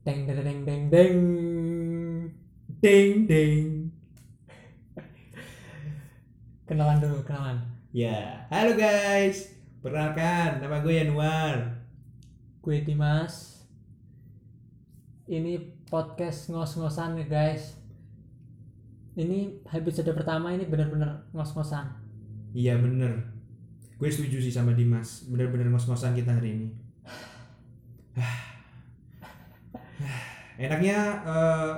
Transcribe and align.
Deng 0.00 0.24
deng 0.24 0.40
deng 0.40 0.60
deng 0.64 0.82
deng. 0.88 1.16
Ding 2.80 3.28
ding. 3.28 3.92
Kenalan 6.64 7.04
dulu, 7.04 7.20
kenalan. 7.20 7.60
Ya, 7.92 8.48
halo 8.48 8.80
guys. 8.80 9.52
Perkenalkan, 9.84 10.64
nama 10.64 10.80
gue 10.80 11.04
Yanuar. 11.04 11.84
Gue 12.64 12.80
Dimas. 12.80 13.60
Ini 15.28 15.84
podcast 15.92 16.48
ngos-ngosan 16.48 17.20
nih 17.20 17.28
guys. 17.28 17.76
Ini 19.20 19.68
episode 19.68 20.16
pertama 20.16 20.56
ini 20.56 20.64
bener-bener 20.64 21.28
ngos-ngosan. 21.36 21.92
Iya 22.56 22.80
bener. 22.80 23.36
Gue 24.00 24.08
setuju 24.08 24.40
sih 24.40 24.48
sama 24.48 24.72
Dimas. 24.72 25.28
Bener-bener 25.28 25.68
ngos-ngosan 25.68 26.16
kita 26.16 26.40
hari 26.40 26.56
ini. 26.56 26.68
Enaknya 30.60 30.98
eh, 31.24 31.72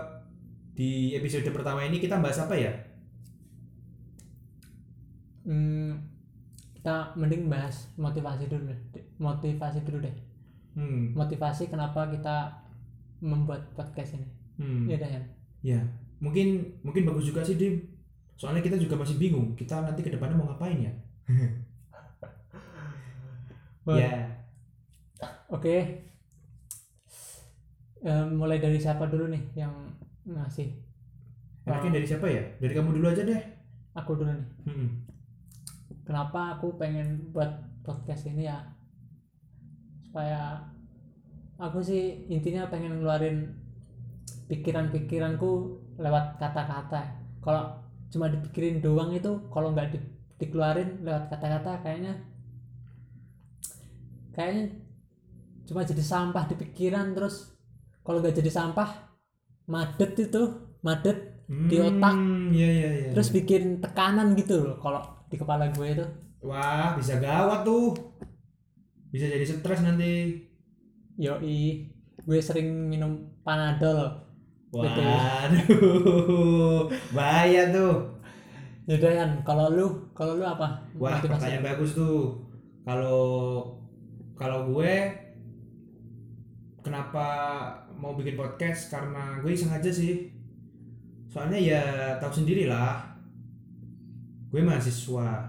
di 0.75 1.15
episode 1.15 1.47
pertama 1.55 1.87
ini 1.87 2.03
kita 2.03 2.19
bahas 2.19 2.43
apa 2.43 2.59
ya? 2.59 2.75
Hmm, 5.47 6.03
kita 6.75 7.15
mending 7.15 7.47
bahas 7.47 7.87
motivasi 7.95 8.51
dulu 8.51 8.75
deh. 8.75 9.07
Motivasi 9.23 9.87
dulu 9.87 10.03
deh. 10.03 10.17
Hmm. 10.75 11.15
Motivasi 11.15 11.71
kenapa 11.71 12.11
kita 12.11 12.59
membuat 13.23 13.71
podcast 13.79 14.19
ini. 14.19 14.27
hmm. 14.59 14.91
Iya 14.91 14.97
dah 14.99 15.11
Yan. 15.15 15.25
Ya, 15.63 15.81
mungkin 16.19 16.75
mungkin 16.83 17.07
bagus 17.07 17.31
juga 17.31 17.47
sih 17.47 17.55
Dim. 17.55 17.79
Soalnya 18.35 18.67
kita 18.67 18.83
juga 18.83 18.99
masih 18.99 19.15
bingung. 19.15 19.55
Kita 19.55 19.79
nanti 19.87 20.03
ke 20.03 20.11
depannya 20.11 20.35
mau 20.35 20.51
ngapain 20.51 20.83
ya? 20.83 20.93
Ya. 23.83 24.31
Oke. 25.51 26.12
Mulai 28.11 28.59
dari 28.59 28.79
siapa 28.83 29.07
dulu 29.07 29.31
nih 29.31 29.43
yang 29.55 29.73
ngasih? 30.27 30.69
Enaknya 31.63 32.03
dari 32.03 32.07
siapa 32.07 32.27
ya? 32.27 32.43
Dari 32.59 32.73
kamu 32.75 32.99
dulu 32.99 33.07
aja 33.07 33.23
deh. 33.23 33.43
Aku 33.95 34.19
dulu 34.19 34.35
nih. 34.35 34.49
Hmm. 34.67 34.89
Kenapa 36.03 36.59
aku 36.59 36.75
pengen 36.75 37.31
buat 37.31 37.51
podcast 37.87 38.27
ini 38.27 38.51
ya? 38.51 38.59
Supaya 40.03 40.59
aku 41.63 41.79
sih 41.79 42.27
intinya 42.27 42.67
pengen 42.67 42.99
ngeluarin 42.99 43.55
pikiran-pikiranku 44.51 45.51
lewat 46.03 46.43
kata-kata. 46.43 47.15
Kalau 47.39 47.79
cuma 48.11 48.27
dipikirin 48.27 48.83
doang 48.83 49.15
itu, 49.15 49.47
kalau 49.55 49.71
nggak 49.71 49.95
di- 49.95 50.11
dikeluarin 50.43 51.07
lewat 51.07 51.31
kata-kata 51.31 51.87
kayaknya 51.87 52.19
kayaknya 54.35 54.75
cuma 55.63 55.87
jadi 55.87 56.03
sampah 56.03 56.51
di 56.51 56.59
pikiran 56.59 57.15
terus 57.15 57.52
kalau 58.03 58.19
nggak 58.21 58.37
jadi 58.37 58.51
sampah 58.51 58.89
madet 59.69 60.13
itu 60.19 60.43
madet 60.83 61.19
Di 61.53 61.77
otak. 61.79 62.15
Hmm, 62.17 62.49
Iya 62.49 62.69
iya 62.69 62.89
iya. 62.97 63.09
terus 63.13 63.29
bikin 63.29 63.79
tekanan 63.79 64.33
gitu 64.35 64.57
loh 64.65 64.77
kalau 64.81 65.03
di 65.29 65.37
kepala 65.37 65.69
gue 65.69 65.87
itu 65.93 66.07
Wah, 66.43 66.99
bisa 66.99 67.23
gawat 67.23 67.63
tuh. 67.63 67.95
Bisa 69.13 69.29
jadi 69.29 69.45
stres 69.47 69.81
nanti. 69.85 70.43
yoi 71.17 71.87
gue 72.19 72.39
sering 72.41 72.89
minum 72.89 73.13
panadol 73.45 74.25
Betul. 74.73 75.05
Waduh, 75.05 76.89
bahaya 77.13 77.69
tuh. 77.69 77.95
yaudah 78.89 79.13
kan 79.15 79.31
kalau 79.47 79.67
lu 79.71 79.87
kalau 80.11 80.35
lu 80.35 80.43
apa 80.43 80.89
Wah, 80.99 81.21
Motivasi? 81.21 81.29
pertanyaan 81.31 81.63
bagus 81.63 81.91
tuh. 81.95 82.41
Kalau 82.83 83.21
kalau 84.35 84.73
gue 84.73 84.93
kenapa 86.93 87.25
mau 87.97 88.13
bikin 88.13 88.37
podcast 88.37 88.93
karena 88.93 89.41
gue 89.41 89.49
iseng 89.49 89.73
aja 89.73 89.89
sih. 89.89 90.29
Soalnya 91.33 91.57
ya 91.57 91.83
tahu 92.21 92.45
sendiri 92.45 92.69
lah. 92.69 93.01
Gue 94.53 94.61
mahasiswa. 94.61 95.49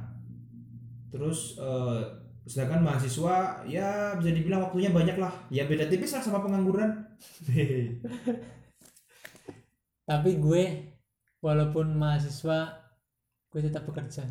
Terus 1.11 1.59
eh, 1.59 1.99
sedangkan 2.47 2.87
mahasiswa 2.87 3.59
ya 3.67 4.15
bisa 4.15 4.31
dibilang 4.31 4.71
waktunya 4.71 4.87
banyak 4.95 5.19
lah. 5.19 5.35
Ya 5.51 5.67
beda 5.67 5.91
tipis 5.91 6.15
lah 6.15 6.23
sama 6.23 6.39
pengangguran. 6.39 7.11
tapi 10.09 10.39
gue 10.39 10.95
walaupun 11.43 11.91
mahasiswa 11.95 12.71
gue 13.51 13.61
tetap 13.63 13.87
bekerja 13.87 14.23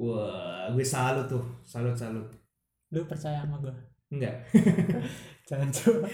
Wah, 0.00 0.72
gue 0.72 0.84
salut 0.84 1.28
tuh. 1.28 1.44
Salut 1.60 1.92
salut. 1.92 2.24
lu 2.88 3.04
percaya 3.04 3.44
sama 3.44 3.60
gue 3.60 3.97
Enggak. 4.12 4.36
jangan 5.48 5.70
coba 5.72 6.08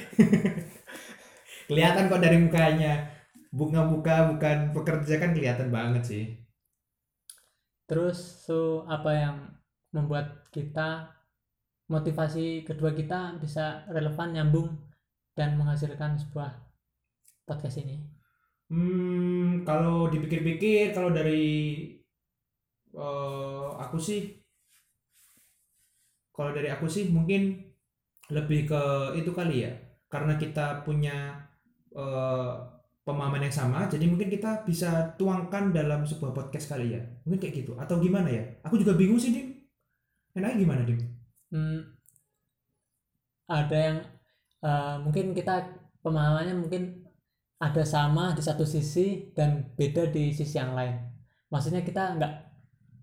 Kelihatan 1.68 2.08
kok 2.10 2.22
dari 2.24 2.38
mukanya. 2.44 2.92
Buka-buka 3.58 4.14
bukan 4.34 4.58
pekerja 4.74 5.14
kan 5.22 5.30
kelihatan 5.36 5.68
banget 5.76 6.02
sih. 6.10 6.24
terus 7.90 8.18
so 8.46 8.84
apa 8.96 9.10
yang 9.24 9.36
membuat 9.96 10.26
kita 10.56 10.88
motivasi 11.94 12.46
kedua 12.68 12.90
kita 13.00 13.20
bisa 13.42 13.84
relevan 13.96 14.28
nyambung 14.36 14.68
dan 15.38 15.56
menghasilkan 15.60 16.12
sebuah 16.22 16.50
podcast 17.48 17.76
ini 17.84 17.96
Hmm, 18.72 19.64
kalau 19.68 19.96
dipikir-pikir, 20.12 20.84
kalau 20.96 21.10
dari 21.18 21.44
eh, 22.94 23.68
aku 23.84 23.96
sih, 24.06 24.20
kalau 26.34 26.50
dari 26.56 26.68
aku 26.74 26.86
sih 26.90 27.04
mungkin 27.16 27.42
lebih 28.32 28.70
ke 28.70 28.82
itu 29.20 29.30
kali 29.32 29.66
ya, 29.68 29.72
karena 30.08 30.36
kita 30.40 30.84
punya 30.86 31.36
eh, 31.92 32.52
pemahaman 33.04 33.44
yang 33.44 33.52
sama, 33.52 33.84
jadi 33.84 34.08
mungkin 34.08 34.32
kita 34.32 34.64
bisa 34.64 35.12
tuangkan 35.20 35.76
dalam 35.76 36.08
sebuah 36.08 36.32
podcast 36.32 36.72
kali 36.72 36.96
ya, 36.96 37.00
mungkin 37.28 37.40
kayak 37.40 37.54
gitu, 37.64 37.72
atau 37.76 38.00
gimana 38.00 38.32
ya? 38.32 38.44
Aku 38.64 38.80
juga 38.80 38.96
bingung 38.96 39.20
sih, 39.20 39.32
Dim. 39.34 39.48
Enaknya 40.32 40.56
gimana, 40.56 40.82
Dim? 40.88 40.98
Hmm, 41.52 41.80
ada 43.48 43.76
yang 43.76 43.98
eh, 44.64 44.96
mungkin 45.04 45.36
kita 45.36 45.68
pemahamannya 46.00 46.56
mungkin 46.56 47.04
ada 47.60 47.84
sama 47.84 48.36
di 48.36 48.42
satu 48.44 48.64
sisi 48.64 49.32
dan 49.32 49.72
beda 49.76 50.12
di 50.12 50.32
sisi 50.32 50.56
yang 50.60 50.76
lain. 50.76 50.96
Maksudnya 51.48 51.80
kita 51.84 52.16
nggak 52.18 52.32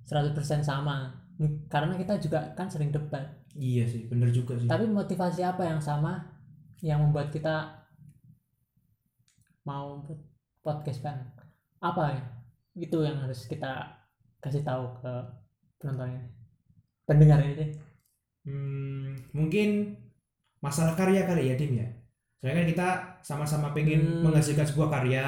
100% 0.05 0.65
sama 0.65 1.20
karena 1.67 1.93
kita 1.97 2.17
juga 2.21 2.53
kan 2.53 2.69
sering 2.69 2.91
debat. 2.93 3.23
Iya 3.55 3.83
sih, 3.87 4.07
bener 4.07 4.31
juga 4.31 4.55
sih. 4.55 4.67
Tapi 4.69 4.87
motivasi 4.87 5.41
apa 5.43 5.67
yang 5.67 5.81
sama 5.81 6.23
yang 6.81 7.03
membuat 7.03 7.29
kita 7.29 7.81
mau 9.65 10.01
podcast 10.61 11.01
kan? 11.01 11.17
Apa 11.81 12.13
ya? 12.15 12.23
Itu 12.77 13.03
yang 13.03 13.19
harus 13.21 13.45
kita 13.45 13.89
kasih 14.41 14.63
tahu 14.65 14.89
ke 15.01 15.13
penontonnya. 15.77 16.21
Pendengar 17.05 17.41
ini 17.43 17.53
deh. 17.57 17.69
Hmm, 18.47 19.13
mungkin 19.37 19.97
masalah 20.61 20.97
karya 20.97 21.25
kali 21.25 21.51
ya, 21.51 21.55
Dim 21.57 21.77
ya. 21.77 21.87
Soalnya 22.41 22.57
kan 22.63 22.67
kita 22.73 22.87
sama-sama 23.21 23.69
pengen 23.75 24.01
Hmm. 24.01 24.21
menghasilkan 24.25 24.65
sebuah 24.65 24.89
karya. 24.89 25.25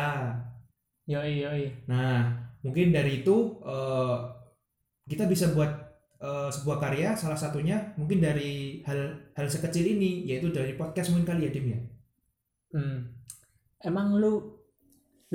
Yoi 1.06 1.44
yoi. 1.44 1.63
Nah, 1.86 2.31
mungkin 2.63 2.96
dari 2.96 3.22
itu 3.22 3.59
eh, 3.62 4.18
kita 5.06 5.28
bisa 5.28 5.52
buat 5.52 5.82
eh, 6.23 6.50
sebuah 6.50 6.78
karya. 6.79 7.19
Salah 7.19 7.35
satunya 7.35 7.91
mungkin 8.00 8.23
dari 8.23 8.79
hal 8.88 9.31
hal 9.35 9.47
sekecil 9.51 9.84
ini, 9.84 10.23
yaitu 10.23 10.47
dari 10.56 10.79
podcast 10.79 11.11
mungkin 11.11 11.35
kali 11.35 11.47
ya, 11.47 11.51
Dim 11.51 11.67
ya. 11.67 11.79
Hmm. 12.73 12.97
Emang 13.84 14.16
lu 14.16 14.63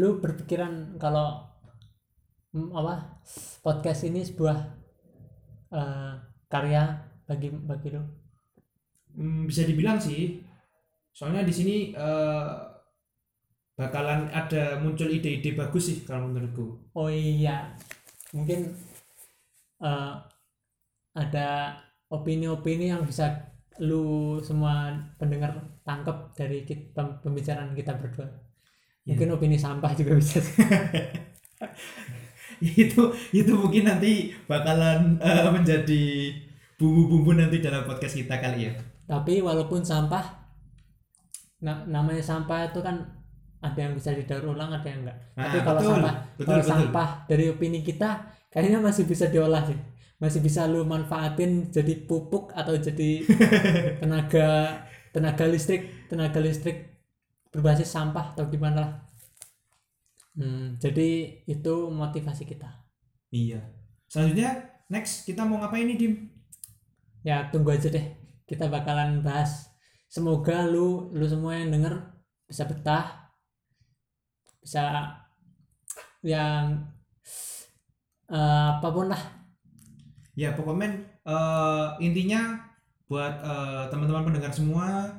lu 0.01 0.23
berpikiran 0.23 0.97
kalau 0.97 1.45
hmm, 2.57 2.73
apa 2.73 3.21
podcast 3.61 4.09
ini 4.09 4.25
sebuah 4.25 4.59
eh, 5.77 6.13
karya 6.49 6.83
bagi 7.29 7.53
bagi 7.53 7.89
lu? 7.93 8.03
Hmm, 9.13 9.45
bisa 9.45 9.69
dibilang 9.69 10.01
sih. 10.01 10.41
Soalnya 11.13 11.45
di 11.45 11.53
sini 11.53 11.77
eh, 11.93 12.53
bakalan 13.79 14.27
ada 14.35 14.83
muncul 14.83 15.07
ide-ide 15.07 15.55
bagus 15.55 15.93
sih 15.93 15.99
kalau 16.03 16.27
menurutku. 16.27 16.91
Oh 16.97 17.07
iya, 17.13 17.77
mungkin 18.35 18.75
eh, 19.83 20.15
ada 21.19 21.75
opini-opini 22.09 22.95
yang 22.95 23.03
bisa 23.03 23.27
lu 23.83 24.39
semua 24.43 24.91
pendengar 25.19 25.55
tangkap 25.83 26.35
dari 26.39 26.63
kit- 26.67 26.95
pem- 26.95 27.19
pembicaraan 27.23 27.75
kita 27.75 27.95
berdua. 27.99 28.27
Iya. 29.07 29.15
Mungkin 29.15 29.29
opini 29.35 29.57
sampah 29.59 29.93
juga 29.99 30.15
bisa. 30.19 30.39
itu 32.59 33.03
itu 33.31 33.53
mungkin 33.55 33.85
nanti 33.87 34.35
bakalan 34.51 35.19
eh, 35.23 35.49
menjadi 35.51 36.05
bumbu-bumbu 36.79 37.35
nanti 37.39 37.59
dalam 37.63 37.87
podcast 37.87 38.15
kita 38.19 38.39
kali 38.39 38.71
ya. 38.71 38.73
Tapi 39.09 39.41
walaupun 39.43 39.83
sampah, 39.83 40.25
na- 41.65 41.85
namanya 41.89 42.23
sampah 42.23 42.71
itu 42.71 42.81
kan 42.85 42.97
ada 43.59 43.79
yang 43.79 43.95
bisa 43.99 44.15
didaur 44.15 44.55
ulang, 44.55 44.71
ada 44.71 44.87
yang 44.87 45.03
enggak. 45.03 45.19
Nah, 45.35 45.51
Tapi 45.51 45.59
kalau 45.67 45.81
betul, 45.83 45.95
sampah, 45.99 46.15
betul, 46.39 46.47
kalau 46.47 46.63
betul. 46.63 46.71
sampah 46.71 47.09
dari 47.27 47.45
opini 47.51 47.81
kita, 47.83 48.09
kayaknya 48.53 48.79
masih 48.79 49.05
bisa 49.11 49.27
diolah 49.27 49.63
sih. 49.67 49.79
Masih 50.19 50.43
bisa 50.43 50.67
lu 50.67 50.83
manfaatin 50.83 51.71
jadi 51.71 51.95
pupuk 52.05 52.51
atau 52.55 52.75
jadi 52.75 53.23
tenaga 54.03 54.83
tenaga 55.15 55.45
listrik, 55.47 56.11
tenaga 56.11 56.39
listrik 56.43 56.99
berbasis 57.55 57.89
sampah 57.89 58.35
atau 58.35 58.47
gimana 58.51 58.79
lah. 58.79 58.93
Hmm, 60.39 60.79
jadi 60.79 61.43
itu 61.51 61.75
motivasi 61.91 62.47
kita. 62.47 62.71
Iya. 63.35 63.63
Selanjutnya 64.07 64.79
next 64.87 65.27
kita 65.27 65.43
mau 65.43 65.59
ngapain 65.59 65.87
nih 65.87 65.99
dim? 65.99 66.15
Ya 67.27 67.51
tunggu 67.51 67.75
aja 67.75 67.91
deh. 67.91 68.07
Kita 68.47 68.71
bakalan 68.71 69.21
bahas. 69.23 69.71
Semoga 70.09 70.65
lu 70.65 71.13
lu 71.13 71.27
semua 71.29 71.59
yang 71.59 71.75
denger 71.75 72.01
bisa 72.49 72.65
betah 72.65 73.29
bisa 74.65 75.13
yang 76.25 76.89
eh, 78.33 78.69
apa 78.73 78.89
pun 78.89 79.13
lah 79.13 79.38
ya 80.39 80.55
pokoknya 80.55 81.03
eh, 81.27 81.87
intinya 81.99 82.63
buat 83.11 83.35
eh, 83.43 83.85
teman-teman 83.91 84.31
pendengar 84.31 84.55
semua 84.55 85.11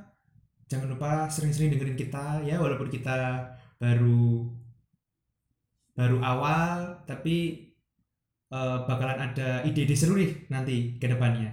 jangan 0.71 0.87
lupa 0.95 1.27
sering-sering 1.27 1.75
dengerin 1.75 1.99
kita 1.99 2.39
ya 2.47 2.55
walaupun 2.55 2.87
kita 2.87 3.51
baru 3.75 4.47
baru 5.99 6.17
awal 6.23 7.03
tapi 7.03 7.67
eh, 8.47 8.77
bakalan 8.87 9.19
ada 9.19 9.67
ide-ide 9.67 9.95
seru 9.99 10.15
nih 10.15 10.47
nanti 10.47 10.95
ke 10.95 11.11
depannya. 11.11 11.51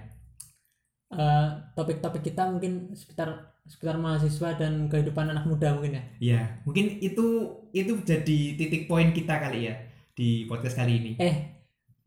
Eh, 1.07 1.47
topik-topik 1.75 2.23
kita 2.23 2.47
mungkin 2.47 2.95
sekitar 2.95 3.51
sekitar 3.67 3.99
mahasiswa 3.99 4.55
dan 4.55 4.87
kehidupan 4.87 5.27
anak 5.27 5.43
muda 5.43 5.75
mungkin 5.75 5.99
ya? 5.99 6.03
Ya 6.23 6.41
mungkin 6.63 7.03
itu 7.03 7.51
itu 7.75 7.99
jadi 8.07 8.39
titik 8.55 8.87
poin 8.87 9.11
kita 9.11 9.43
kali 9.43 9.67
ya 9.67 9.75
di 10.15 10.47
podcast 10.47 10.79
kali 10.79 11.03
ini. 11.03 11.11
Eh 11.19 11.57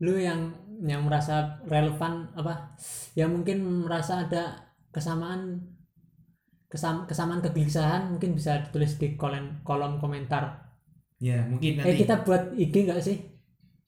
lu 0.01 0.17
yang 0.17 0.57
yang 0.81 1.05
merasa 1.05 1.61
relevan 1.69 2.33
apa 2.33 2.73
ya 3.13 3.29
mungkin 3.29 3.85
merasa 3.85 4.25
ada 4.25 4.73
kesamaan 4.89 5.61
kesam, 6.71 7.05
kesamaan 7.05 7.43
kegelisahan 7.43 8.15
mungkin 8.15 8.33
bisa 8.33 8.65
ditulis 8.65 8.95
di 8.97 9.19
kolom 9.19 9.61
kolom 9.67 9.99
komentar. 9.99 10.71
Ya 11.21 11.45
mungkin 11.45 11.77
eh 11.77 11.85
nanti. 11.85 12.01
kita 12.01 12.25
buat 12.25 12.55
IG 12.57 12.87
nggak 12.87 13.03
sih? 13.03 13.17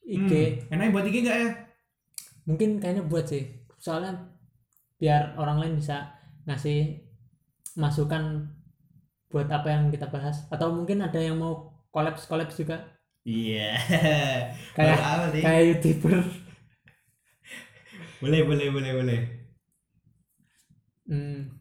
IG 0.04 0.32
Hmm, 0.32 0.72
enaknya 0.76 0.92
buat 0.94 1.06
IG 1.08 1.18
nggak 1.24 1.38
ya? 1.40 1.50
Mungkin 2.46 2.70
kayaknya 2.84 3.04
buat 3.08 3.26
sih. 3.26 3.48
Soalnya 3.80 4.36
biar 5.00 5.40
orang 5.40 5.64
lain 5.64 5.74
bisa 5.80 6.14
ngasih 6.46 7.02
masukan 7.80 8.54
buat 9.32 9.50
apa 9.50 9.72
yang 9.72 9.90
kita 9.90 10.12
bahas. 10.12 10.46
Atau 10.52 10.76
mungkin 10.76 11.02
ada 11.02 11.18
yang 11.18 11.40
mau 11.40 11.74
kolaps 11.90 12.28
kolaps 12.30 12.60
juga. 12.60 12.84
Iya. 13.24 13.80
Kayak 14.78 15.00
awal 15.00 15.28
nih. 15.32 15.42
kayak 15.42 15.64
youtuber 15.72 16.43
boleh 18.24 18.42
boleh 18.42 18.68
boleh 18.70 18.92
boleh 18.96 19.20
Hmm. 21.04 21.60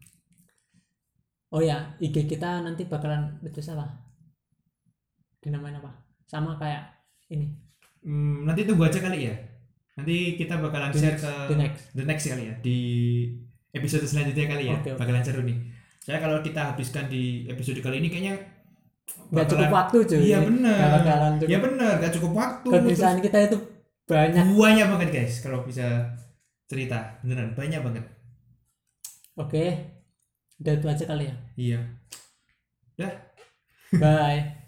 Oh 1.50 1.58
ya, 1.58 1.98
IG 1.98 2.30
kita 2.30 2.62
nanti 2.62 2.86
bakalan 2.86 3.42
itu 3.42 3.58
apa? 3.60 3.90
Dinamain 5.36 5.74
apa? 5.74 5.90
Sama 6.24 6.54
kayak 6.54 6.94
ini. 7.28 7.50
Hmm, 8.00 8.46
nanti 8.46 8.62
tunggu 8.62 8.82
aja 8.82 8.98
kali 8.98 9.26
ya 9.26 9.34
nanti 9.92 10.34
kita 10.34 10.56
bakalan 10.56 10.88
The 10.88 10.98
share 10.98 11.12
next, 11.12 11.22
ke 11.22 11.32
the 11.46 11.54
next. 11.54 11.82
the 11.92 12.02
next 12.02 12.24
kali 12.24 12.48
ya 12.48 12.54
di 12.58 12.78
episode 13.70 14.02
selanjutnya 14.02 14.46
kali 14.48 14.64
ya 14.66 14.74
Oke, 14.74 14.88
oke. 14.88 14.98
bakalan 14.98 15.20
seru 15.20 15.44
nih 15.44 15.58
saya 16.00 16.16
kalau 16.16 16.40
kita 16.40 16.72
habiskan 16.72 17.06
di 17.06 17.44
episode 17.46 17.76
kali 17.78 18.00
ini 18.00 18.08
kayaknya 18.08 18.34
Nggak 19.28 19.46
cukup 19.46 19.68
waktu 19.70 19.96
cuy. 20.02 20.18
iya 20.24 20.38
bener 20.40 20.72
Nggak 20.72 20.92
bakalan 20.96 21.32
cukup. 21.36 21.46
ya 21.46 21.58
bener 21.60 21.92
gak 22.00 22.12
cukup 22.16 22.32
waktu 22.32 22.68
Kegelisahan 22.72 23.18
kita 23.20 23.38
itu 23.44 23.58
banyak. 24.02 24.44
Banyak 24.50 24.86
banget 24.88 25.08
guys 25.12 25.34
kalau 25.38 25.60
bisa 25.62 25.86
cerita 26.72 27.20
beneran 27.20 27.52
banyak 27.52 27.80
banget 27.84 28.04
Oke. 29.36 29.64
Udah 30.60 30.72
itu 30.76 30.86
aja 30.92 31.04
kali 31.08 31.24
ya. 31.28 31.34
iya 31.56 31.80
Bye. 33.92 34.61